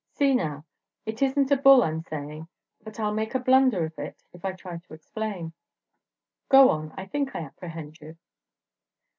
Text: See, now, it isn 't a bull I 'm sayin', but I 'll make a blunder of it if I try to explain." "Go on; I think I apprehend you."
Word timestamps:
See, 0.13 0.33
now, 0.33 0.65
it 1.05 1.21
isn 1.21 1.45
't 1.45 1.53
a 1.53 1.61
bull 1.61 1.83
I 1.83 1.89
'm 1.89 1.99
sayin', 2.01 2.47
but 2.83 2.99
I 2.99 3.03
'll 3.05 3.13
make 3.13 3.35
a 3.35 3.39
blunder 3.39 3.85
of 3.85 3.99
it 3.99 4.23
if 4.33 4.43
I 4.43 4.51
try 4.53 4.77
to 4.79 4.93
explain." 4.95 5.53
"Go 6.49 6.71
on; 6.71 6.91
I 6.97 7.05
think 7.05 7.35
I 7.35 7.41
apprehend 7.41 7.99
you." 8.01 8.17